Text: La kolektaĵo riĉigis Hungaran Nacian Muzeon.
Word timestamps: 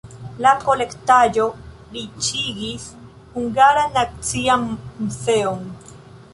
La 0.43 0.51
kolektaĵo 0.61 1.45
riĉigis 1.99 2.87
Hungaran 3.37 3.95
Nacian 4.01 4.67
Muzeon. 4.75 5.65